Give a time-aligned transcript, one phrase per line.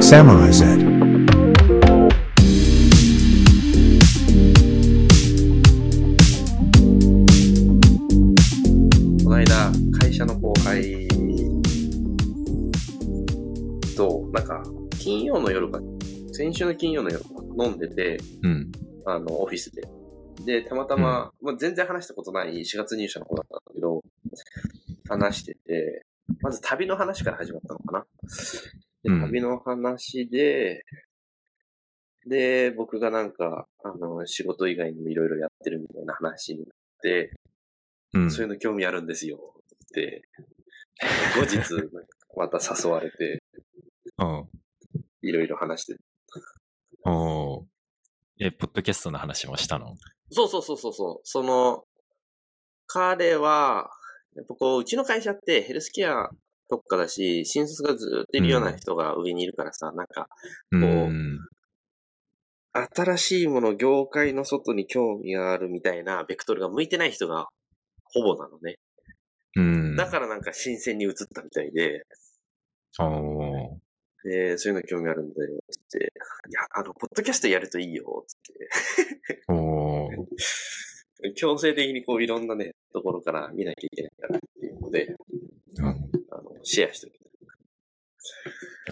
[0.00, 0.78] Samurai Z.
[9.24, 11.08] この間、会社の後輩
[13.96, 14.62] と、なんか、
[14.98, 15.80] 金曜の夜か、
[16.32, 18.70] 先週の金曜の夜か飲んでて、うん。
[19.06, 19.82] あの、オフィスで。
[20.44, 24.03] で、たまたま、まあ、全然話したことない4月入社の子だったんだけど、
[25.08, 26.04] 話してて、
[26.40, 28.06] まず旅の話から始まったのかな。
[29.02, 30.84] でうん旅の話で、
[32.26, 36.68] で、僕がなんか、あの、仕事以外にもいろいろやってるみたいな話になっ
[37.02, 37.32] て、
[38.14, 38.30] うん。
[38.30, 40.22] そういうの興味あるんですよって、
[41.36, 41.58] 後日、
[42.34, 43.42] また誘われて、
[44.16, 44.48] うん。
[45.20, 45.96] いろいろ話して。
[47.04, 47.64] おー
[48.40, 49.94] え、ポッドキャストの話もしたの？
[50.30, 51.20] そうそうそうそうそう。
[51.24, 51.84] その、
[52.86, 53.90] 彼は、
[54.36, 56.28] やっぱこう、うちの会社ってヘルスケア
[56.68, 60.28] 特化だし、新卒がずっといるような人が上にいるからさ、なんか、
[60.72, 60.78] う。
[60.78, 61.38] うん
[62.76, 67.46] 新しいもの、業界の外に興味があるみたいなベクトルが向いてない人が
[68.02, 68.78] ほぼなのね。
[69.54, 69.96] うん。
[69.96, 72.04] だからなんか新鮮に移ったみたいで、
[72.98, 73.08] ら。
[73.08, 75.98] おーで、そういうの興味あるんだよ、つって。
[75.98, 78.36] いや、あの、ポッドキャストやるといいよ、つっ
[79.28, 79.42] て。
[79.48, 80.26] おー
[81.36, 85.14] 強制的にこういろんなね、ところから見なきゃいけないからっていうので、
[85.78, 85.86] うん。
[85.86, 85.92] あ
[86.42, 87.18] の、シェアしておき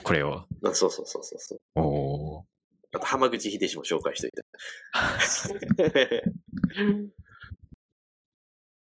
[0.03, 0.45] これを？
[0.63, 0.71] た。
[0.71, 1.59] あそうそうそうそうそう。
[1.75, 2.43] おー
[2.95, 4.43] あと、浜口秀氏も紹介しておいた。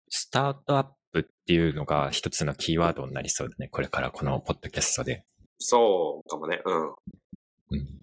[0.09, 3.69] スタートアップっていうのが一つのキーワードになりそうだね。
[3.69, 5.25] これからこのポッドキャストで。
[5.59, 6.61] そうかもね。
[6.65, 6.89] うん。
[6.91, 6.93] う
[7.77, 8.03] ん。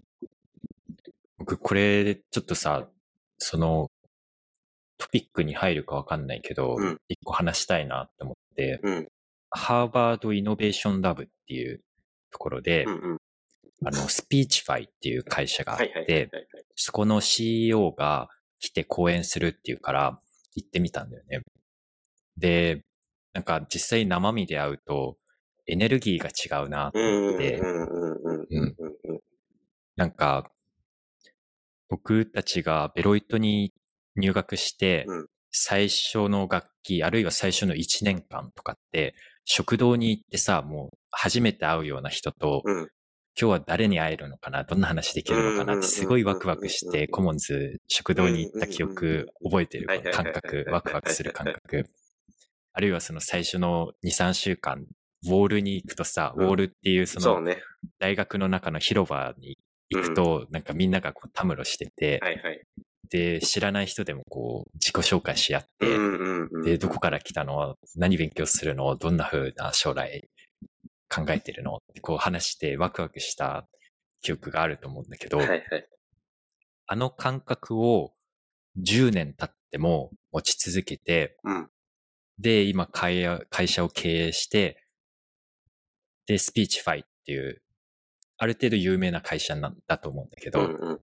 [1.38, 2.88] 僕、これ、ちょっとさ、
[3.38, 3.88] その、
[5.04, 9.08] トピックに入るかわかんないけどうん、一個話したいなって思って、うん。
[9.50, 11.82] Harvard Innovation Lab っていう
[12.32, 13.18] ところで、うんうん。
[13.86, 16.46] あの、 Speechify っていう会社があって、はい。
[16.74, 20.18] そこの CEO が来て講演するっていうから
[20.54, 21.42] 行ってみたんだよね。
[22.38, 22.82] で、
[23.34, 25.18] なんか実際生身で会うと
[25.66, 27.60] エネルギーが違うなと思って。
[29.96, 30.50] なんか
[31.88, 33.72] 僕たちがベロイトに
[34.16, 35.26] 入学してうん。
[35.56, 39.14] 最初の学期、あるいは最初の1年間とかって
[39.44, 42.88] 食堂に行ってさ、もう初めて会うような人と、うん。
[43.36, 51.88] 今日は誰に会えるのかなどんな話できるのかなってすごいワクワクして、コモンズ食堂に行った記憶覚えてる感覚、 ワクワクする感覚。
[52.72, 54.86] あるいはその最初の2、3週間、
[55.24, 56.46] ウォールに行くとさ、うん。
[56.46, 57.42] ウォールっていうその。
[57.98, 59.58] 大学の中の広場に
[59.90, 62.20] 行くと、なんかみんながこうたむろしてて。
[63.10, 66.62] で、知らない人でもこう自己紹介し合って、うんうんうん。
[66.62, 67.76] で、どこから来たの？
[67.96, 68.96] 何勉強するの？
[68.96, 70.28] どんな風な将来
[71.08, 71.76] 考えてるの？
[71.76, 73.66] ってこう話してワクワクした
[74.22, 75.62] 記憶があると思うんだけど、はいはい。
[76.86, 78.12] あの感覚を
[78.82, 81.68] 10年経っても持ち続けて、うん。
[82.38, 84.82] で、今会社会社を経営して、
[86.26, 87.60] で、 Speechify っていう、
[88.38, 91.00] ある程度有名な会社なんだと思うんだけど、うんうん。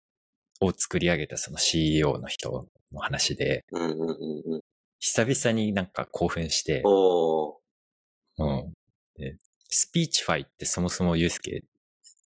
[0.61, 4.61] を作り上げたその CEO の人の話で、うんうんうんうん。
[4.99, 6.83] 久々になんか興奮して。
[6.85, 8.73] うん。
[9.17, 9.35] で、
[9.69, 11.63] Speechify ってそもそもユースケ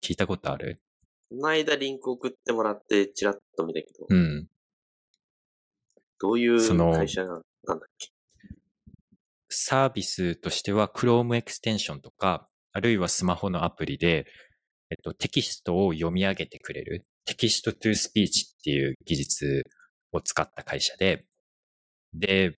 [0.03, 0.81] 聞いたことある？
[1.31, 4.49] この間リンク送ってもらって、チラッと見たけど、うん。
[6.21, 6.59] どういう
[6.93, 8.09] 会社なんなんだっけ？
[9.49, 14.27] サービスとしては Chrome extension とか、あるいはスマホのアプリで、
[14.91, 19.65] えっと、テキストを読み上げてくれる、 text to speech っていう技術
[20.13, 21.25] を使った会社で、
[22.15, 22.57] で、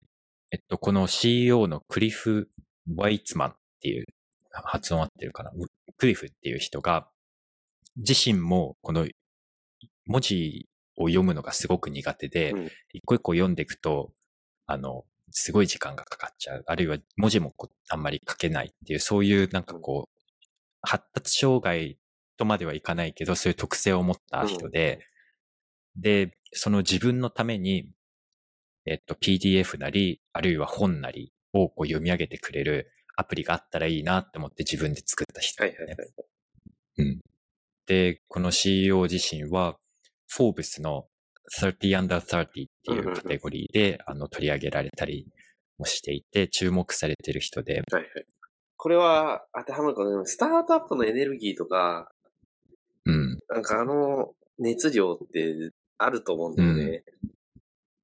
[0.51, 2.49] えっと、この CEO のクリフ・
[2.97, 4.05] ワイツマンっていう、
[4.51, 5.51] 発音合ってるかな？
[5.97, 7.09] クリフっていう人が、
[7.97, 9.07] 自身もこの
[10.07, 14.13] 文字を読むのがすごく苦手で、うん一個一個読んでいくと、
[14.67, 16.65] あの、すごい時間がかかっちゃう。
[16.67, 17.55] あるいは文字も
[17.89, 20.23] あんまり書けないっていう、そういうなんかこう、
[20.83, 21.99] 発達障害
[22.43, 25.07] とまではいかないけど、そういう特性を持った人で、
[25.97, 27.89] で、その自分のために、
[28.85, 35.97] えっと、PDF なり、あるいは本なりをこう読み上げてくれるアプリがあったらいいなって思って自分で作った人、はいはいはい。
[36.99, 37.21] うん。
[37.87, 39.77] で、この CEO 自身は、
[40.29, 41.07] フォーブスの
[41.61, 45.29] 30 under 30っていうカテゴリーで、あの、取り上げられたり
[45.79, 48.27] もしていて、注目されてる人で、はいはい。
[48.77, 52.12] これは当てはまるかなスタートアップのエネルギーとか、
[53.05, 57.05] うん、なんかあの熱量ってあると思うんだよね。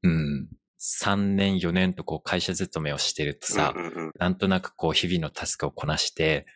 [0.02, 0.48] うん。
[0.80, 6.46] 3年、4年とこう会社勤めをしてるとさ、うんうんうんなんとなくこう日々のタスクをこなして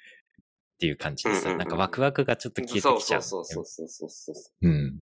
[0.74, 3.22] っていう感じでさ、うんうんうんなんかワクワクがちょっと消えてきちゃう。
[3.22, 4.68] そうそうそうそうそうそう。
[4.68, 4.98] うん。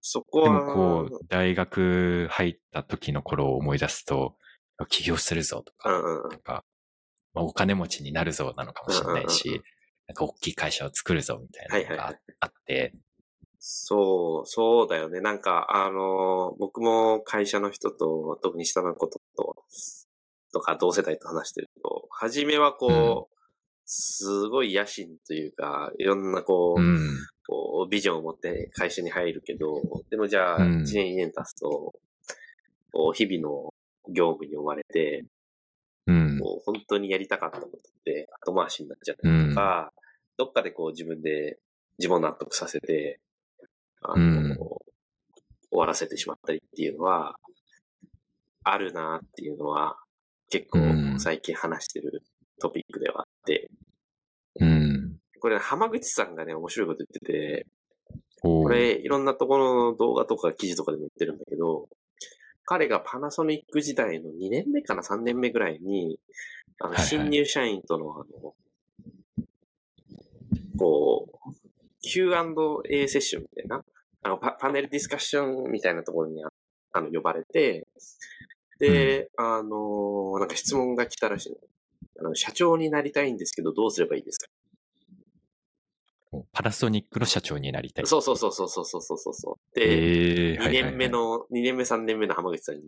[0.00, 4.36] そこは、でもこう、大学入った時の頃を思い出すと、
[4.88, 6.64] 起業するぞとか、うんうんか、
[7.34, 9.62] まあ、お金持ちになるぞなのかもしれないうんうんうんし、
[10.08, 12.94] なんか大きい会社を作るぞみたいなのがはいはいはいあって、
[13.58, 15.20] そう、そうだよね。
[15.20, 19.20] なんか、あの、僕も会社の人と、特に下の子と、
[20.52, 23.38] とか同世代と話してると、初めはこう、
[23.84, 27.18] すごい野心というか、いろんなこう、うん。
[27.48, 31.94] こうビジョンを持って会社に入るけど、でもじゃあ、うん1年2年経つと、
[32.92, 33.72] こう日々の
[34.14, 35.24] 業務に追われて、
[36.06, 36.38] うん。
[36.38, 39.92] こう本当にやりたかったことって後回しになっちゃったりとか、
[40.38, 41.58] どっかでこう自分で
[41.98, 43.20] 自分を納得させて、
[44.02, 44.56] あの、うん。
[45.70, 47.36] 終わらせてしまったりっていうのは、
[48.64, 49.96] あるなっていうのは、
[50.50, 51.20] 結構うん。
[51.20, 52.22] 最近話してる
[52.60, 53.68] トピックではあって、
[54.60, 55.16] うん。
[55.40, 57.66] これ浜口さんがね、面白いこと言ってて、
[58.40, 61.88] ここれ、いろんなところの動画とか記事とかでも言ってるんだけど、
[62.64, 66.20] 彼がパナソニック時代の2年目かな3年目ぐらいに、
[66.80, 68.54] あの、新入社員との、あの、
[70.78, 71.52] こう、
[72.02, 73.84] Q&A セッションみたいな、
[74.22, 77.86] あのパ、パネルディスカッションみたいなところにあの呼ばれて、
[78.78, 81.56] で、あの、なんか質問が来たらしい
[82.20, 82.34] あの。
[82.34, 84.48] 社長になりたいんですけど、どうすればいいですか？
[86.52, 88.06] パナソニックの社長になりたい。
[88.06, 89.74] そうそうそうそうそうそうそう。
[89.74, 92.82] で、えー、2年目の、はいはいはい、2年目3年目の浜口さんに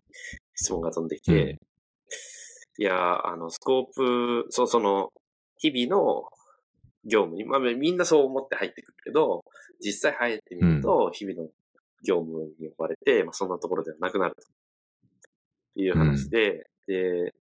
[0.54, 5.12] 質問が飛んできて、うん、いや、あの、スコープ、そう、その、
[5.56, 6.25] 日々の、
[7.05, 9.44] 業務に、まあ、みんなそう思って入ってくるけど、
[9.82, 11.49] 実際入ってみると、日々の
[12.06, 17.35] 業務に呼ばれて、まあ、そんなところではなくなるという話で、で、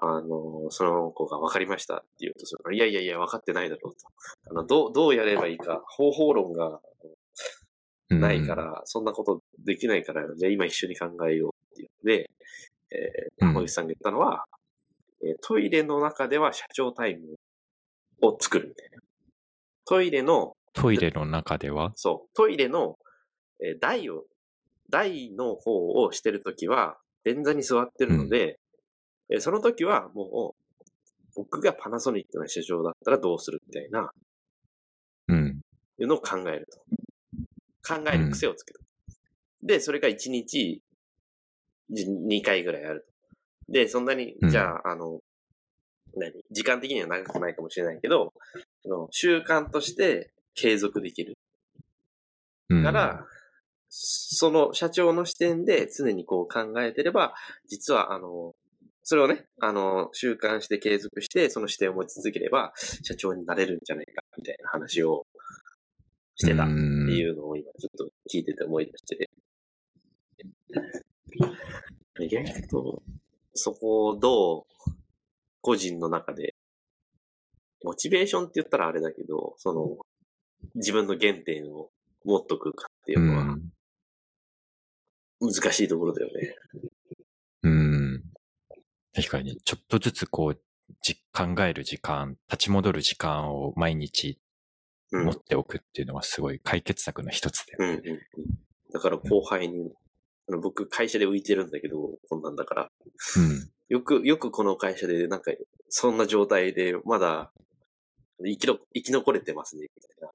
[0.00, 4.08] あの、その子が分かりましたって言うと、それからいやいやいや、分かってないだろうと。
[4.50, 6.80] あの、どう、どうやればいいか、方法論が
[8.10, 12.30] うんないか、ら、そんなことできないから、じゃあ今一緒に考えようっていうので、
[12.92, 13.52] えー、うん。
[13.54, 14.44] 浜口さんが言ったのは、
[15.22, 17.36] えートイレの中では社長タイム
[18.22, 19.00] を作るみたいな。
[19.86, 21.92] トイレの、トイレの中では？
[21.96, 22.96] そう、トイレの、
[23.62, 24.24] えー台を、
[24.90, 28.58] 台の方をしてるときは、便座に座ってるので、
[29.30, 30.60] えーその時はもう、
[31.36, 34.10] 僕がパナソニックの社長だったらどうするみたいな、
[35.28, 35.60] うん。
[35.98, 36.80] いうのを考えると。
[37.86, 38.80] 考える癖をつける。
[39.62, 40.82] で、それが1日
[41.92, 43.06] 2回ぐらいある
[43.66, 43.72] と。
[43.72, 45.20] で、そんなに、うんじゃあ、あの、
[46.16, 46.32] 何？
[46.50, 48.32] 時間的には長くないかもしれないけど、
[48.82, 51.34] その習慣として継続できる。
[52.68, 53.26] うんから、
[53.88, 57.34] その社長の視点で常にこう考えてれば、
[57.68, 58.54] 実は、あの、
[59.02, 62.72] それをね、あの、習慣して継続して、その視点を持ち続ければ、
[63.02, 65.26] 社長になれるんじゃないか、みたいな話を
[66.36, 69.30] してたっていうのを今ちょっと聞いてて思い出して。
[72.20, 73.02] 意外と、
[73.54, 74.64] そこをどう、
[75.60, 76.54] 個人の中で、
[77.82, 79.98] モチベーションって言ったらあれだけど、その、
[80.74, 81.90] 自分の原点を
[82.24, 83.70] 持っとくかっていうのはうん
[85.40, 86.54] 難しいところだよね。
[87.62, 88.22] うん。
[89.14, 90.60] 確かに、ちょっとずつこう、
[91.02, 94.38] じ考える時間、立ち戻る時間を毎日
[95.12, 95.24] うん。
[95.24, 98.20] 持っておくっていうのはすごい解決策の一つだようんうんうん。
[98.92, 99.92] だから後輩に、
[100.48, 102.90] あの僕会社で浮いてるんだけど、こんなんだから。
[103.36, 103.70] うん。
[103.90, 105.52] よく、よくこの会社でなんか、
[105.88, 107.52] そんな状態でまだ
[108.38, 110.28] 生きろ生き残れてますね、みたいな。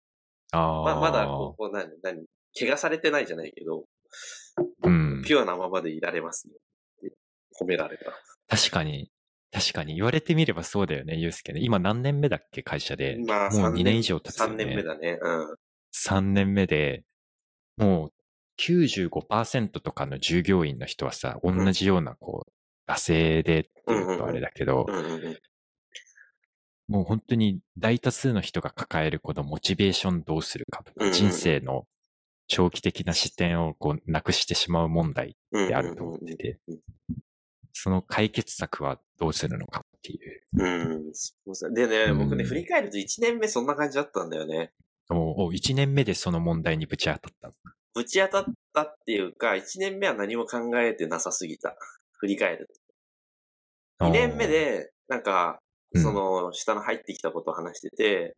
[0.60, 0.96] ああ。
[0.96, 2.26] ままだこう、何、何、
[2.60, 3.86] 怪我されてないじゃないけど、
[4.84, 5.24] うん。
[5.26, 6.54] ピュアなままでいられますね。
[7.60, 8.12] 褒められた。
[8.50, 9.10] 確かに、
[9.52, 11.62] 確かに言われてみればそうだよね、ゆうすけね。
[11.62, 13.18] 今何年目だっけ、会社で？
[13.26, 14.66] まあ、もう三2年以上経つよ3ね。
[14.66, 15.18] 年目だね。
[15.22, 15.56] うん。
[15.96, 17.06] 3年目で、
[17.78, 18.12] もう
[18.60, 22.52] 95%とかの従業員の人はさ、同じような、こう、
[22.88, 24.86] 惰性でっていうとあれだけど。
[26.88, 31.88] もう本当に大多数の人が抱えるこのモチベーションどうするかとか、人生の
[32.48, 36.80] 長期的な視点をこうなくしてしまう問題うんであると思っててうん、
[37.74, 40.44] その解決策はどうするのかっていう。
[40.58, 40.68] う
[41.10, 41.12] ん。
[41.14, 44.72] そうでね、僕ね、うん振り返ると1年目そんな感じだったんだよね。
[45.10, 47.54] おお1年目でその問題にぶち当たったの。
[47.94, 51.76] ぶち当たったっていうか、1年目は何も考えてなさすぎた。
[52.18, 52.70] 振り返る
[54.00, 54.06] と。
[54.06, 55.60] 2年目で、なんか、
[55.94, 58.36] うんその、下の入ってきたことを話してて、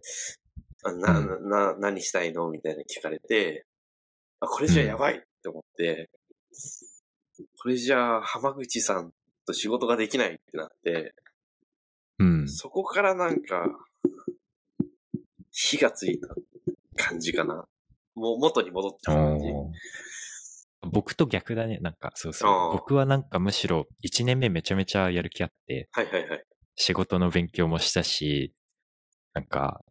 [0.83, 2.51] あな、うな、何したいの？
[2.51, 3.65] みたいな聞かれて、
[4.39, 6.11] あ、これじゃやばいって思って、
[7.59, 9.11] これじゃあ浜口さん
[9.47, 11.15] と仕事ができないってなって、
[12.19, 12.47] うん。
[12.47, 13.65] そこからなんか、
[15.51, 16.27] 火がついた
[16.95, 17.65] 感じかな。
[18.13, 19.45] もう元に戻った感じ。
[20.91, 21.79] 僕と逆だね。
[21.81, 22.71] なんか、そうそう。
[22.73, 26.43] 僕はなんかむしろ1年目めちゃめちゃやる気あって、はいはいはい。
[26.75, 28.53] 仕事の勉強もしたし、
[29.33, 29.83] なんか、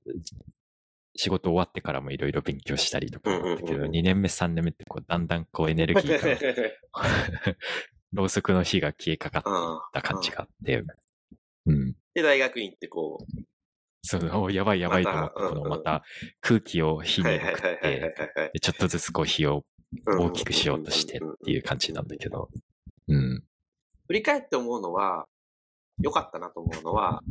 [1.16, 6.28] 仕事終わってからもいろいろ勉強したりとかだったけど、うんうんうんうん2年目、3年目ってこう、だんだんこうエネルギーが、
[8.12, 9.42] ろうそくの火が消えかかっ
[9.92, 10.82] た感じがあって、
[11.66, 11.94] うん。
[12.14, 13.42] で、大学院ってこう、
[14.06, 16.04] そう、おやばいやばいと思って、このまた
[16.40, 19.64] 空気を火にはい送って、ちょっとずつこう火を
[20.06, 22.48] 大きくしようとしてっていう感じなんだけど、
[23.08, 23.42] うん。
[24.06, 25.26] 振り返って思うのは、
[26.00, 27.22] 良かったなと思うのは、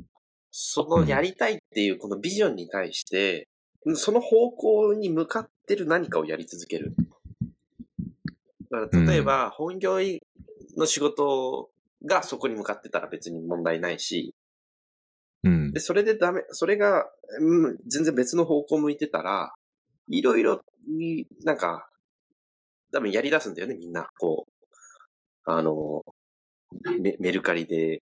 [0.52, 3.48] そのやりたいっていうこのビジョンに対して、
[3.94, 6.94] その方向に向かってる何かをやり続ける。
[8.72, 10.00] だから例えば、本業
[10.76, 11.70] の仕事
[12.06, 14.35] がそこに向かってたら別に問題ないし、
[15.46, 15.80] うんで、。
[15.80, 17.06] それでダメ、それが、
[17.40, 19.54] うん、全然別の方向向いてたら、
[20.10, 21.88] いろいろ、いなんか、
[22.92, 24.10] 多分やり出すんだよね、みんな。
[24.20, 26.04] こう、あの、
[27.00, 28.02] メメルカリで、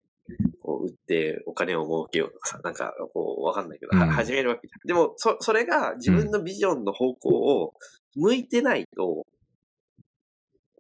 [0.63, 4.87] こう、売ってお金を儲けようとかさ、なんか、こう、わかんないけど、はうん始めるわけじゃん。
[4.87, 7.75] でも、そ、それが自分のビジョンの方向を
[8.15, 9.27] 向いてないと、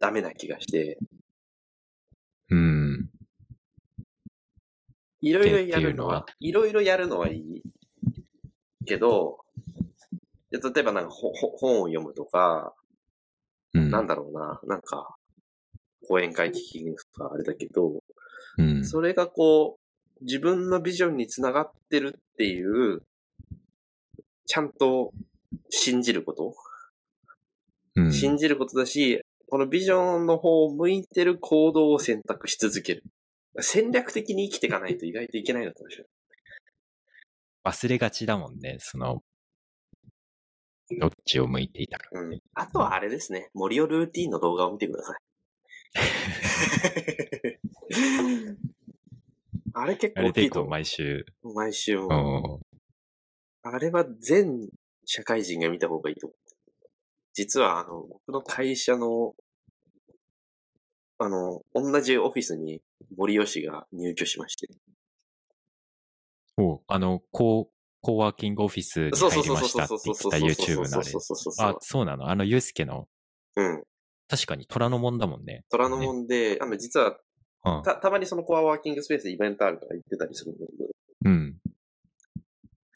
[0.01, 0.99] ダメな気がして、
[2.51, 3.11] うん。
[5.23, 7.63] いろいろやるのは、いろいろやるのはいい
[8.85, 9.39] けど、
[10.51, 12.75] で例えばなんか本を読むとか、
[13.75, 13.91] うん。
[13.91, 15.17] なんだろうな、なんか、
[16.07, 18.03] 講演会聞きに行くとかあれだけど、
[18.59, 18.85] うん。
[18.85, 19.79] それがこ
[20.21, 23.03] う、自分のビジョンにつながってるっていう、
[24.47, 25.13] ちゃんと
[25.71, 26.55] 信じること、
[27.95, 33.03] うん信じることだし、このビジョンの方を向いてる行動を選択し続ける。
[33.61, 36.11] 戦略的に生きていかないと意外といけないのかもしれない。
[37.65, 39.23] 忘れがちだもんね、その、
[40.99, 42.09] どっちを向いていたか。
[42.13, 42.41] うん。
[42.55, 43.51] あとはあれですね。
[43.55, 45.19] 森尾ルーティンの動画を見てください。
[49.75, 51.55] あれ結構大きいと思毎週、う。
[51.55, 52.59] 毎週うも。
[52.59, 52.61] ん。
[53.63, 54.69] あれは全
[55.05, 56.37] 社会人が見た方がいいと思う。
[57.35, 59.37] 実は、あの、僕の会社の、
[61.23, 62.83] あの、同じオフィスに
[63.17, 64.69] 森吉が入居しまして。
[66.59, 67.67] おあの、コー、
[68.01, 73.07] コーワーキングオフィスに入りましたって言ってた YouTube のあれあ、そうなのあの、ユースケの、
[73.55, 73.85] うん。
[74.29, 75.65] 確かに虎ノ門だもんね。
[75.71, 77.17] 虎ノ門で、あの、実は、
[77.65, 77.83] うん。
[77.85, 80.89] た、たまにそのコアワーキングスペースでイベントあるとか言ってたりするんだけど。
[81.27, 81.57] うん。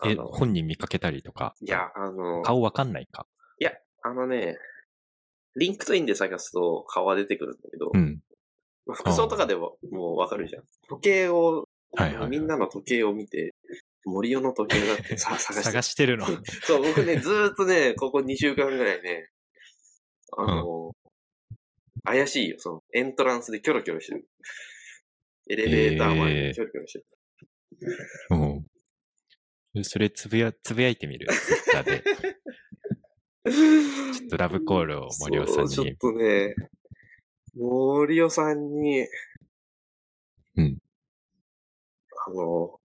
[0.05, 1.55] え、本人見かけたりとか。
[1.61, 3.29] いや、あの、顔わかんないか。
[3.61, 4.59] いや、あのね、
[5.57, 8.21] LinkedIn で探すと顔は出てくるんだけど、うん。
[8.87, 10.63] まあ服装とかでももうわかるじゃん。
[10.89, 13.55] 時計を、はいはいはいみんなの時計を見て、
[14.05, 16.27] 森尾の時計だってさ 探して探してるの。
[16.65, 19.31] そう、僕ね、ずーっとね、ここ2週間ぐらいね、
[20.37, 20.93] あの、
[22.05, 24.29] 怪しいよ、その、エントランスでキョロキョロしてる。
[25.49, 27.07] エレベーター前でキョロキョロしてる。
[29.75, 29.85] うん。
[29.85, 31.27] それつぶや、つぶやいてみる？
[33.51, 35.87] ちょっとラブコールを森尾さんにちょっ。
[36.01, 36.55] とね、
[37.55, 39.07] 森尾さんに、
[40.57, 40.79] うん。
[42.27, 42.81] あの、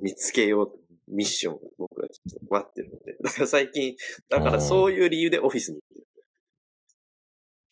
[0.00, 0.78] 見つけようと
[1.08, 3.16] ミッションを僕はちょっと待ってるので。
[3.22, 3.96] だから最近、
[4.28, 6.06] だからそういう理由でオフィスに行ってる。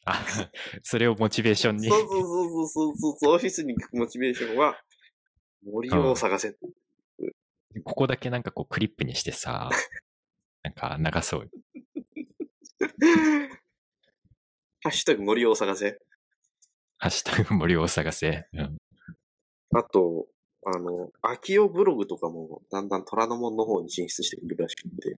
[0.05, 0.27] あ、
[0.83, 1.89] それをモチベーションに。
[1.89, 4.81] そうそうそうそうそうそう、オフィスに行くモチベーションは、
[5.65, 6.57] 森尾を探せ。
[7.85, 9.71] ここだけなんかこうクリップにしてさ、
[10.63, 11.51] なんか流そう。
[14.83, 15.99] ハッシュタグ森尾を探せ。
[16.99, 18.47] ハッシュタグ森尾を探せ。
[18.53, 18.79] うん。
[19.77, 20.27] あと、
[20.65, 25.17] あの、秋代ブログとかもだんだん虎ノ門の方に進出してくるらしくて、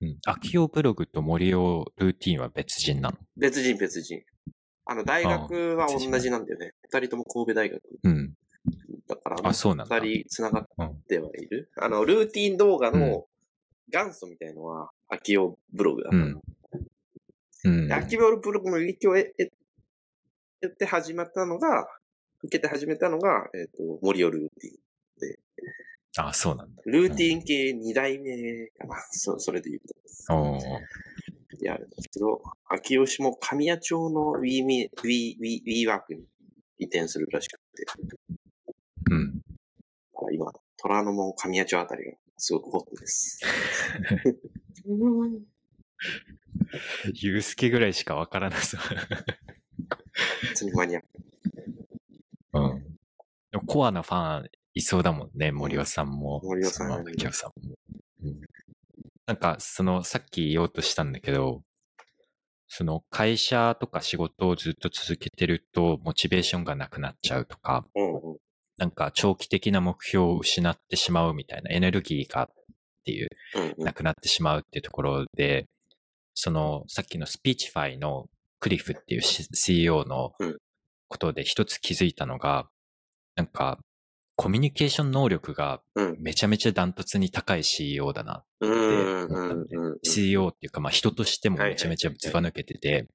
[0.00, 0.18] うん。
[0.26, 3.18] 秋代ブログと森尾ルーティンは別人なの？
[3.36, 4.22] 別人別人。
[4.84, 6.72] あの、大学は同じなんだよね。
[6.90, 7.80] 二人とも神戸大学。
[8.02, 8.34] うん。
[9.06, 10.00] だから、あ、そうなんだ。
[10.00, 10.66] 二人繋がっ
[11.08, 11.70] てはいる。
[11.76, 13.26] あの、ルーティン動画の
[13.88, 16.24] 元祖みたいのは、秋代ブログだったの。
[16.24, 16.40] うん
[17.64, 17.94] うんで。
[17.94, 19.52] 秋代ブログの影響を得
[20.62, 21.88] 得て始まったのが、
[22.44, 24.82] 受けて始めたのが、えっ、と、森尾ルーティン。
[26.18, 26.82] あ、そうなんだ。
[26.84, 28.96] ルーティン系二代目かな。
[29.10, 29.88] そそれで言う
[30.26, 30.34] と。
[30.34, 30.62] おー
[31.62, 36.24] やるんですけど、秋吉も神谷町の w e ウィー、ウィー、ウィーワークに
[36.78, 37.86] 移転するらしくて、
[39.10, 39.40] うん。
[40.32, 43.40] 今、虎ノ門神谷町あたりがすごくホットです。
[47.14, 48.80] ユースケぐらいしかわからなそう。
[50.48, 51.08] 普通にマニアック。
[52.54, 52.82] うん。
[53.50, 56.40] でもコアなファンいそうだもんね、森尾さんも。
[56.42, 57.74] 森尾さんその秋夫さんも。
[58.24, 58.40] うん
[59.24, 61.62] なんか、その、さっき言おうとしたんだけど、
[62.66, 68.38] その会社とか仕事をずっと続けてると、モチベーションがなくなっちゃうとか、うんうん。
[68.78, 72.50] なんか長期的な目標を失ってしまうみたいなエネルギーが
[73.02, 73.28] っていう、
[73.78, 75.66] なくなってしまうっていうところで、
[76.34, 78.26] その、さっきの Speechify の
[78.60, 80.56] クリフっていう CEO のうん
[81.08, 82.70] ことで一つ気づいたのが、
[83.36, 83.78] なんか、
[84.34, 88.44] コミュニケーション能力がうんめちゃめちゃダントツに高い CEO だな。
[88.60, 89.98] うんうんうんうんうん。
[90.02, 93.08] CEO っていうか、まあ人としてもめちゃめちゃずば抜けてて、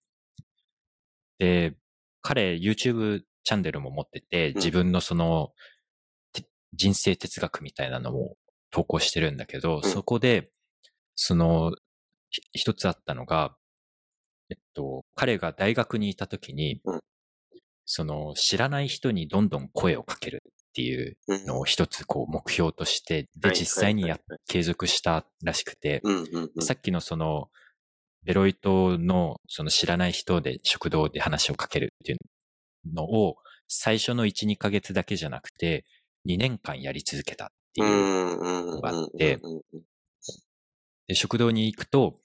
[1.39, 1.75] で、
[2.21, 5.53] 彼 YouTube チャンネルも持ってて、自分のその、
[6.33, 8.35] て人生哲学みたいなのも
[8.71, 10.51] 投稿してるんだけど、そこで、
[11.15, 11.71] その、
[12.29, 13.55] ひ一つあったのが、
[14.49, 16.99] えっと、彼が大学にいた時に、うん。
[17.85, 21.45] その、知らない人にどんどん声をかけるっていううん。
[21.45, 26.01] のを一つこう目標として、で、はい実際にや継続したらしくて。
[26.61, 27.49] さっきのその、
[28.23, 32.17] ベロイトのその知らない人で食堂で話をかけるっていう
[32.93, 33.37] のを
[33.69, 35.85] 最初の1、2ヶ月だけじゃなくて
[36.27, 37.45] 2年間やり続けた。
[37.45, 37.87] っていう。
[37.87, 38.81] うんうんうんうん。
[38.81, 39.39] があって
[41.07, 42.19] で、食堂に行くと、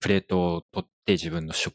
[0.00, 1.74] プレートを取って自分の食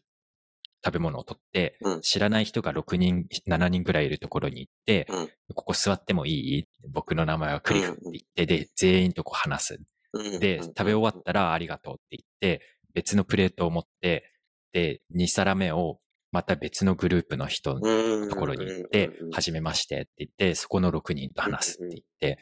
[0.84, 6.68] 食べ物を取って、うん知らない人が6人、7人ぐらいいるところに行って、うんここ座ってもいい？
[6.92, 9.80] 僕の名前はクリフって言って、で、全員とこう話す。
[10.14, 12.62] うんで、食べ終わったらありがとうって言って、
[12.94, 14.32] 別のプレートを持って、
[14.74, 16.00] で、2皿目を
[16.32, 22.40] また別のグループの人のうんところに行ってはじめましてって言って、そこの6人と話すって言って、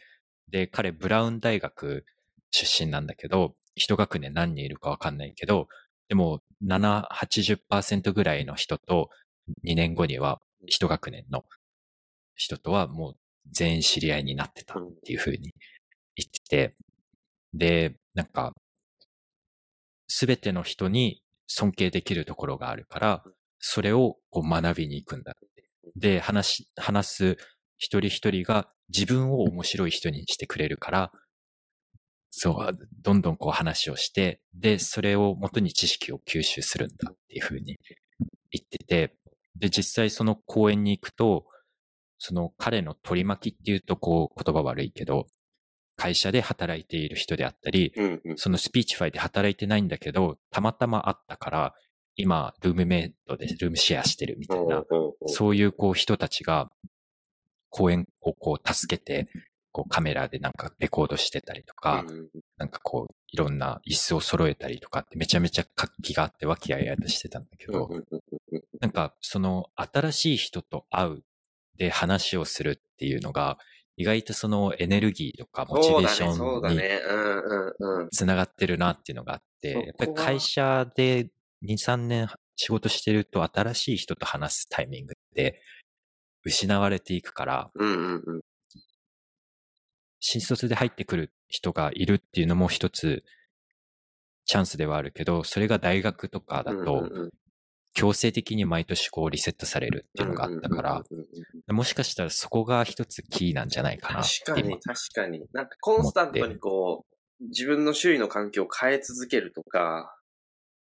[0.49, 2.05] で、彼、ブラウン大学
[2.51, 5.67] 出身なんだけど、一学年何人いるかわかんないけど、
[6.07, 9.09] でも、7、80%ぐらいの人と、
[9.63, 11.43] 2年後には一学年の
[12.35, 13.15] 人とはもう
[13.51, 15.53] 全員知り合いになってたっていうふうに
[16.15, 16.75] 言ってて、
[17.53, 18.53] で、なんか、
[20.07, 23.23] すべての人に尊敬できるところがあるから、
[23.59, 25.69] それをこう学びに行くんだって。
[25.95, 27.37] で、話し、話す
[27.77, 31.11] 一人一人が自分を面白い人にしてくれるから、
[32.31, 37.77] そう、どんどんこう話をして、で、それを元に知識を吸収するんだっていうふうに
[38.51, 39.15] 言ってて、
[39.55, 41.45] で、実際その講演に行くと、
[42.17, 45.27] その彼の取り巻きっていうとこう言葉悪いけど、
[45.95, 48.37] 会社で働いている人であったり、うんうん。
[48.37, 51.75] その Speechify で働いてないんだけど、たまたま会ったから、
[52.15, 54.83] 今、ルームメイトでルームシェアしてるみたいな、
[55.27, 56.71] そういうこう人たちが、
[57.73, 59.27] 講演をこう助けて、
[59.71, 67.89] こうカメラでなんかレコードしてたりとか、うんなんかこう、いろんな椅子を揃えたりとかってめちゃめちゃ活気があって和気あいあいとしてたんだけど、
[68.79, 71.23] なんかその新しい人と会う
[71.77, 73.57] で話をするっていうのが、
[73.97, 78.09] 意外とそのエネルギーとかモチベーションに。
[78.11, 81.29] つながってるなっていうのがあって、やっぱり会社で
[81.65, 85.59] 2、3年仕事してると新しい人と話すタイミングって
[86.43, 88.41] 失われていくから、うんうんうん。
[90.19, 93.23] 新卒で入ってくる人がいるっていうのも一つ
[94.45, 97.29] チャンスではあるけど、それが大学とかだとうんうんうん
[97.95, 101.27] 強制的に毎年こうリセットされるっていうのがあったから、うんうんうん
[101.67, 105.45] うんもしかしたらそこが一つキーなんじゃないかな確かに、確かに。
[105.53, 107.05] なんかコンスタントにこ
[107.39, 110.13] う、自分の周囲の環境を変え続けるとか、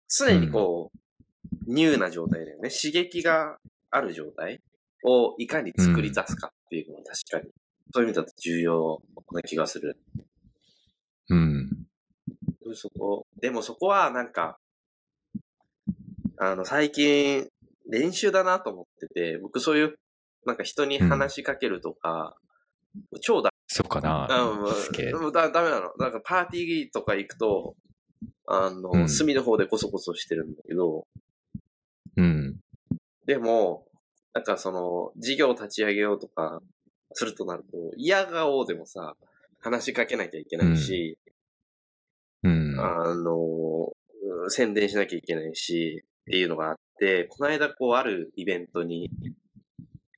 [0.08, 2.70] 常にこう、ニューな状態だよね。
[2.70, 3.58] 刺激が
[3.90, 4.62] ある状態
[5.04, 7.52] をいかに作り出すかっていうのは確かに、
[7.92, 9.98] そういう意味だと重要な気がする。
[11.28, 11.70] うん。
[12.74, 14.58] そこ、でもそこはなんか、
[16.38, 17.48] あの、最近、
[17.88, 19.98] 練習だなと思ってて、僕そういう、
[20.46, 22.36] なんか人に話しかけるとか、
[23.20, 24.26] 超だ、そうかな。
[24.26, 25.92] うすげえもうだダメなの。
[25.98, 27.74] なんかパーティーとか行くと、
[28.46, 31.06] あの、うん隅の方でコソコソしてるんだけど、
[32.16, 32.58] うん。
[33.26, 33.86] でも、
[34.34, 36.62] なんかその、事業を立ち上げようとか、
[37.14, 39.16] するとなると、嫌顔でもさ、
[39.60, 41.18] 話しかけなきゃいけないし、
[42.42, 42.76] うん。
[42.80, 49.10] あの、うん宣伝しなきゃいけないし、っていうのがあって、この間こうあるイベントに、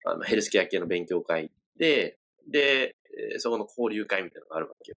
[0.05, 2.18] あの、ヘルスケア系の勉強会で、
[2.50, 2.96] で、
[3.33, 4.96] えーそこの交流会みたいなのがあるわけよ。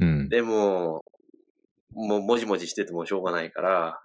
[0.00, 0.28] うん。
[0.28, 1.04] でも、
[1.92, 4.02] もうもじもじしててもしょうがないから、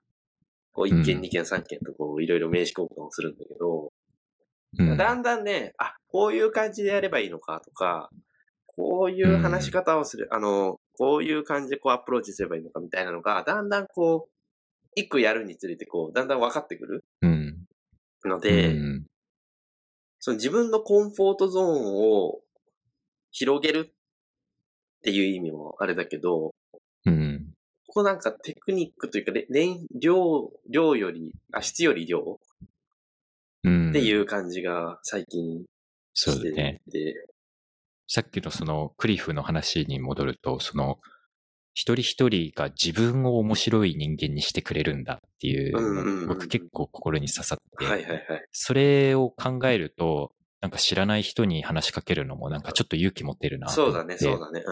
[0.75, 3.93] こう一件うん二件三件とこういろいろ名刺交換をするんだけど、
[4.77, 8.09] うんだんだんね、あ、こういう感じでやればいいのかとか、
[8.67, 14.31] こういう話し方をする、あの、こういう感じでこうアプローチすればいいのかみたいなのが、だんだんこう、
[14.95, 17.05] 一個やるにつれてこう、だんだん分かってくる。
[17.21, 17.55] うん。
[18.25, 19.05] ので、うん。
[20.19, 22.41] その自分のコンフォートゾーンを
[23.31, 26.54] 広げるっていう意味もあれだけど、
[27.95, 29.31] こなんかテクニックというか、
[29.97, 32.39] 量、量より、あ、質より量
[33.63, 33.89] うん。
[33.91, 35.63] っていう感じが最近
[36.13, 36.81] そうだね。
[36.91, 37.25] て、
[38.07, 40.99] さっきのそのクリフの話に戻ると、その、
[41.73, 48.45] 一人一人が自分を面白い人間にしてくれるんだっていううんうんうんうんの、僕結構心に刺さって、はいはいはい。
[48.51, 53.69] それを考えると、なんか知らない人に話しかけるのもなんかちょっと勇気持てるな。
[53.69, 54.63] そうだね、そうだね。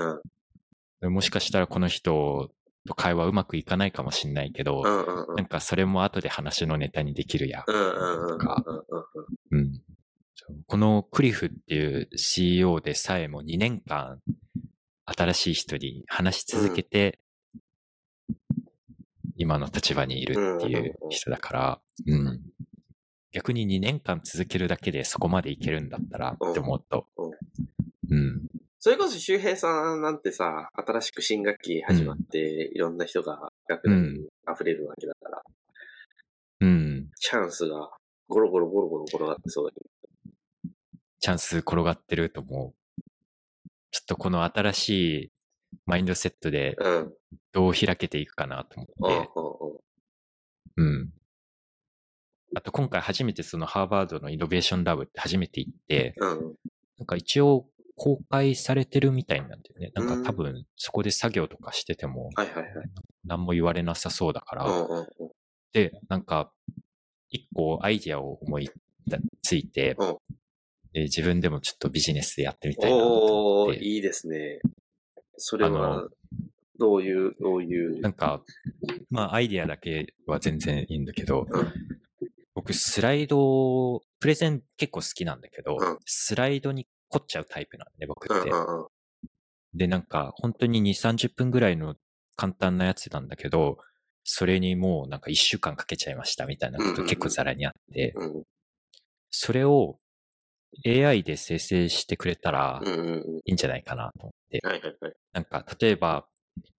[1.02, 1.14] うん。
[1.14, 2.52] もしかしたらこの人
[2.88, 5.36] と会話うまくいかないかもしんないけど、うんうんうん。
[5.36, 7.64] なんかそれも後で話のネタにできるや。
[7.68, 8.64] うんうんうんうんか
[10.68, 14.20] このクリフっていう CEO でさえも2年間
[15.06, 17.20] 新しい人に話し続けて、
[19.36, 22.42] 今の立場にいるっていう人だから、うん。
[23.32, 27.08] 逆に2年間続けるだけでそこまでいけるんだったらって思うと、
[28.10, 28.48] うん。
[28.86, 35.42] それこそ周平さんなんてさ、新しく新学期始まって、いろんな人が学年に溢れるわけだから、
[36.60, 37.08] うん。
[37.18, 37.92] チャンスが
[38.28, 40.70] ゴロゴロゴロゴロ転がってそうだけ
[41.22, 43.02] チャンス転がってると思う。
[43.92, 45.32] ちょっとこの新しい
[45.86, 46.86] マインドセットでど。
[46.86, 47.14] うん。
[47.54, 49.30] どう開けていくかなとうん思って、
[50.76, 51.10] うん。
[52.54, 56.56] あと今回初めてそのハーバードのイノベーションラブって初めて行って、うんうん。
[56.98, 57.66] なんか一応
[57.96, 59.92] 公開されてるみたいなんだよね。
[59.94, 62.30] なんか多分そこで作業とかしてても。
[63.26, 64.68] 何も言われなさそうだから。
[65.74, 66.52] で、なんか
[67.30, 68.70] 一個アイディアを思い
[69.42, 69.96] ついて、
[70.94, 73.74] 自分でもちょっとビジネスでやってみたいなとお。
[73.74, 74.60] いいですね。
[75.38, 76.10] それあはの、
[76.78, 78.02] どういう、どういう？
[78.02, 78.44] なんか、
[79.10, 81.74] まあアイディアだけは全然いいんだけど、うん
[82.56, 88.52] 僕スライド、プレゼン結構好きなんだけど、うんスライドに凝っちゃうタイプなんで、僕って。
[89.74, 91.96] で、なんか本当に2、30分ぐらいの
[92.36, 93.78] 簡単なやつなんだけど、
[94.24, 98.44] それにもうなんか1週間かけちゃいましたみたいなこと結構ザラにあって、うん
[99.36, 99.98] それを
[100.86, 102.82] AI で生成してくれたら。
[103.46, 104.62] いいんじゃないかなと思って。
[105.34, 106.28] なんか、例えば、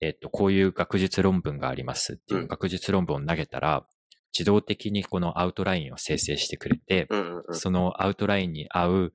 [0.00, 3.86] えっと、こういう学術論文がありますっていううん学術論文を投げたら、
[4.32, 7.08] 自動的にこのアウトラインを生成してくれて。
[7.50, 9.12] そのアウトラインに合う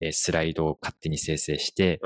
[0.00, 2.00] えースライドを勝手に生成して。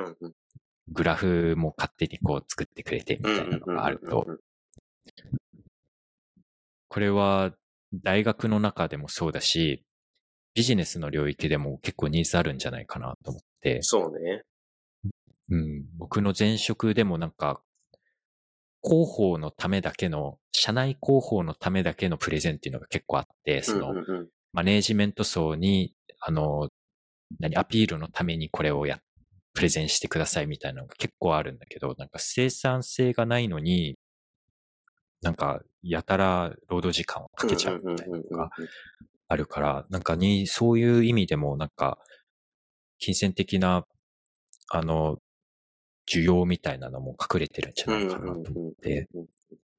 [0.93, 4.27] グラフも勝手にこう作ってくれてみたいなのがあると、
[6.89, 7.53] これは
[7.95, 9.85] 大学の中でもそうだし、
[10.55, 14.43] ビジネスの領域でも結構ニーズあるんじゃないかなと思って、そうね。
[15.49, 17.61] うん、僕の前職でもなんか、
[18.83, 23.95] 広報のためだけの、社内広報のためだけのプレゼンっていうのが結構あって、その、
[24.53, 26.69] マネージメント層に、あの、
[27.39, 29.01] 何、アピールのためにこれをや、
[29.53, 33.97] プレゼンしてくださいみたいなのが結構あるんだけど、なんか生産性がないのに、
[35.23, 38.51] なんか、やたら労働時間をかけちゃうみたいなのが
[39.29, 41.99] あるから、なんかに、そういう意味でも、なんか、
[42.99, 43.85] 金銭的な、
[44.71, 45.19] あの、
[46.11, 49.09] 需要みたいなのも隠れてるんじゃないかなと思って、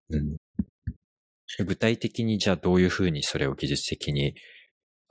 [0.10, 0.38] うん
[1.60, 4.36] 具体的にじゃあどういうふうにそれを技術的に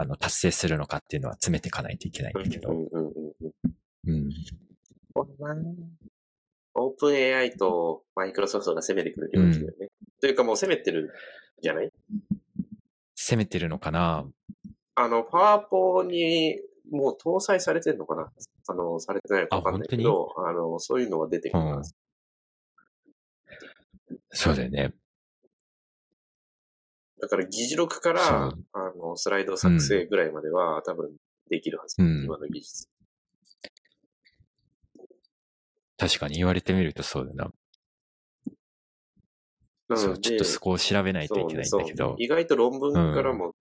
[0.00, 3.12] あの達成するのかっていうのは詰めていかないといけないんだけど、うんうんうん
[4.06, 4.30] うんうん。
[6.72, 9.88] オープン AI とマイクロソフトが攻めてくる領域だよね。
[10.22, 11.12] というかもう攻めてる
[11.60, 11.92] じゃない？
[13.14, 14.24] 攻めてるのかな？
[14.94, 16.58] あの、パワポに
[16.90, 18.32] もう搭載されてるのかな？
[18.68, 21.82] あの、されてないのかわかんないけど、あの、そういうのが出てくるから、
[24.30, 24.94] そうだよね。
[27.20, 31.10] だから議事録から、そうあの、スライド作成ぐらいまでは、多分
[31.48, 32.00] できるはず。
[32.00, 32.88] うん今の技術。
[35.98, 37.50] 確かに言われてみるとそうだな。
[39.94, 42.16] そう、なのでちょっとそこを調べないといけないんだけそうど。
[42.18, 43.54] 意外と論文からも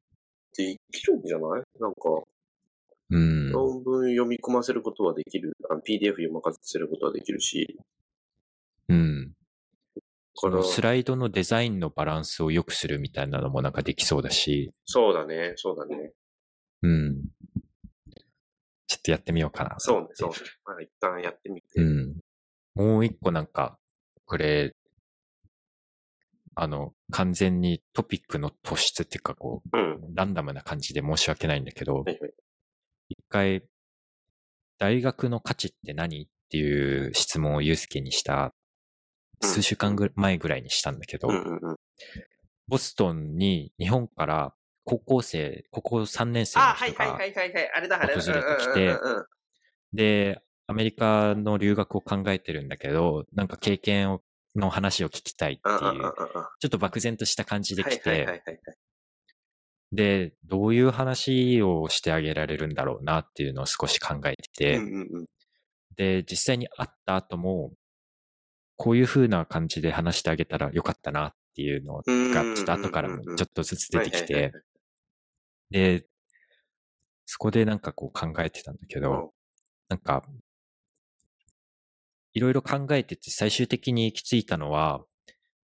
[0.56, 2.00] できるんじゃない、なんか、
[3.10, 3.52] うん。
[3.52, 5.54] 論文読み込ませることはできる。
[5.70, 7.78] あの PDF 読ませることはできるし、
[8.88, 9.34] うん。
[10.42, 16.14] このスライドのデザインのバランスを良くするみたいなのもなんかできそうだし、そうだね、そうだね。
[16.82, 17.24] うん。
[18.88, 19.76] ちょっとやってみようかな。
[19.80, 20.36] そうねそうね。
[20.66, 21.82] まあ一旦やってみて。
[21.82, 22.16] うん。
[22.74, 23.78] もう一個なんか、
[24.24, 24.78] これ、
[26.56, 30.16] あの、完全にトピックの突出っていうかこう、うん。
[30.16, 32.32] ランダムな感じで申し訳ないんだけど、はいはい。
[33.10, 33.64] 一回、
[34.78, 38.54] 大学の価値って何っていう質問をユースケにした、
[39.42, 41.30] 数週間ぐ前ぐらいにしたんだけど。
[42.68, 47.18] ボストンに日本から高校生、高校3年生の人が。
[48.08, 48.98] 訪れてきて
[49.94, 54.22] で、アメリカの留学を考えてるんだけど、なんか経験を
[54.56, 56.02] の話を聞きたいっていう、
[56.60, 58.44] ちょっと漠然とした感じで来て。
[59.92, 64.82] で、どういう話をしてあげられるんだろうなっていうのを少し考えてて。
[65.96, 67.74] で、実際に会った後も、
[68.80, 72.04] こういう風な感じで話してあげたらよかったなっていうのが、
[72.56, 74.54] ちょっと後からもちょっとずつ出てきて、
[75.70, 76.06] で、
[77.26, 79.34] そこでなんかこう考えてたんだけはいど、
[79.90, 80.24] なんか、
[82.34, 85.04] いろいろ考えてて最終的に行き着いたのは、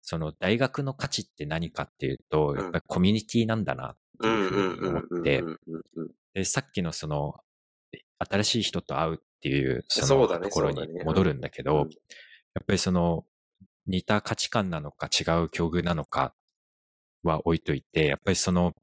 [0.02, 2.58] その大学の価値って何かっていうと、ん。
[2.58, 5.44] やっぱりコミュニティなんだなっていうふうに思って
[6.34, 7.36] で、さっきのその、
[8.18, 11.90] 新しい人と会うっていう、そのところに戻るんだけど、うん
[12.56, 13.26] やっぱりその、
[13.86, 16.34] 似た価値観なのか違う境遇なのか
[17.24, 18.74] は置いといて、やっぱりその、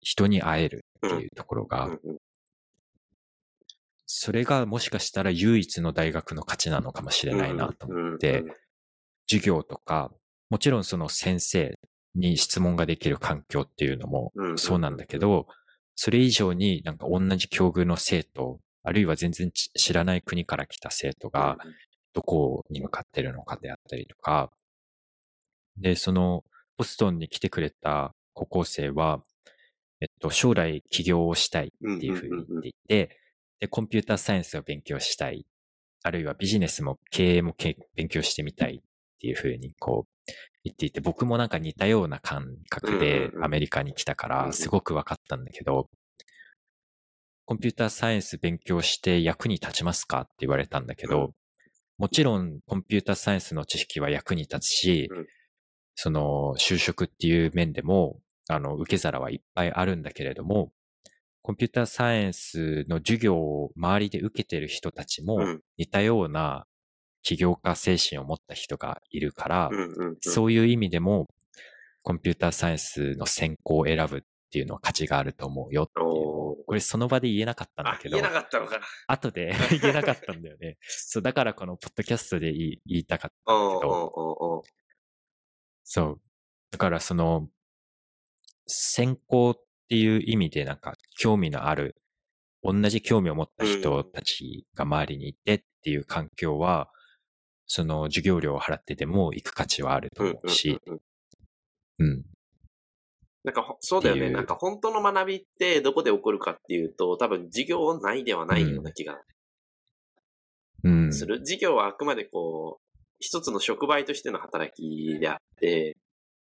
[0.00, 1.90] 人に会えるっていうところが、
[4.06, 8.44] それがもしかしたら唯一の大学の価値なのかもしれないなと思って、
[9.28, 10.12] 授業とか、
[10.48, 11.74] もちろんその先生
[12.14, 15.48] に質問ができる環境っていうのもうんそうなんだけど、
[15.96, 21.56] それ以上になんか同じ境遇の生徒、あるいは全然ち知らない国から来た生徒が
[22.16, 24.50] どこに向かってるのかであったりとか、
[25.76, 26.44] で、その
[26.78, 29.22] ボストンに来てくれた高校生は、
[30.00, 33.18] えっと、将来起業をしたいっていうふうに言っていて、
[33.60, 35.46] で、コンピューターサイエンスを勉強したい。
[36.04, 38.80] あるいはビジネスも経営もけ勉強してみたいっ
[39.20, 40.32] ていうふうにこう
[40.64, 45.90] 言っていて、僕もなんか似たような感覚うんでアメリカに来たからすごく分かったんだけど、
[47.44, 51.32] コンピューターサイエンス勉強して役に立ちますかって言われたんだけうど、
[51.98, 55.26] もちろんコンピューターサイエンスの知識は役に立つしうん、
[55.94, 60.72] その就職っていう面でも、あの、受け皿はいっぱいあるんだけれども、
[61.42, 65.60] コンピューターサイエンスの授業を周りで受けてる人たちもうん。
[65.78, 66.66] 似たような
[67.22, 69.70] 起業家精神を持った人がいるから、
[70.20, 71.26] そういう意味でも、
[72.02, 74.20] コンピューターサイエンスの専攻を選ぶっ
[74.56, 76.06] ていうのは価値があると思うよっていう
[76.64, 78.86] これその場で言えなかったんだあ、けど言え、なかったのかな。
[79.06, 80.78] 後で 言えなかったんだよね。
[80.80, 84.64] そう、だからこのポッドキャストで言いたかったんだけど、
[85.84, 86.20] そう。
[86.70, 87.50] だからその、
[88.66, 91.96] 専攻っていう意味でなんか興味のある、
[92.62, 96.90] 同じ興味を持った人たちが周りにいてっていう環境は、
[97.66, 100.80] その授業料を払ってでも行く価値はあるとうん思うし、
[101.98, 102.24] うん。
[103.46, 104.28] なんかほ、そうだよね。
[104.28, 109.20] なんか本当の学びってどこで起こるかっていうと、多分授業内ではないような気が
[110.82, 111.12] うん。
[111.12, 111.38] する。
[111.38, 115.96] 授業はあくまでこう、一つの触媒としての働きであって、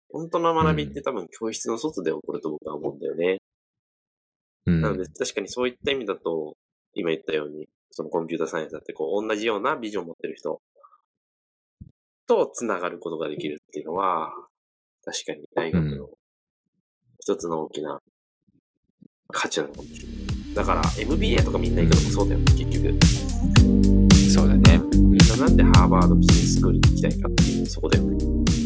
[0.08, 3.42] 本当の学びって多分教室の外で起こると僕は思うんだよね。
[4.64, 4.80] うん。
[4.80, 6.56] なので確かにそういった意味だと、
[6.94, 10.62] 今言ったように、そのコンピューターサイエンスだってこう、同じようなビジョンを持ってる人
[12.26, 14.32] と繋がることができるっていうのは、
[15.04, 16.08] 確かに大学の
[17.26, 18.00] 一つの大きな
[19.32, 20.12] 価値なのかもしれな
[20.52, 20.54] い。
[20.54, 22.96] だから MBA とかみんな行くのもそうだよ、結局。
[24.32, 24.80] そうだね。
[24.92, 28.65] みんななんでハーバードビジネススクールに行きたいかっていう、そこだよね。